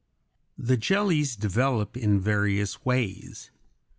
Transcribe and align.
]The 0.71 0.77
jellies 0.77 1.35
develop 1.35 1.95
in 1.95 2.19
various 2.19 2.83
ways. 2.83 3.51